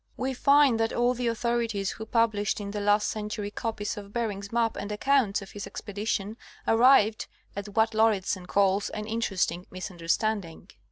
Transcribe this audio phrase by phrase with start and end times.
[0.17, 4.11] We find that all the authorities who published in the last cen tury copies of
[4.11, 10.71] Bering's map and accounts of his expedition arrived at what Lauridsen calls an "interesting misunderstanding."